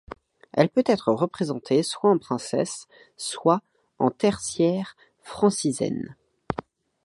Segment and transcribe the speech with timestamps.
[0.53, 3.61] Elle peut être représentée soit en princesse, soit
[3.99, 6.15] en tertiaire franciscaine.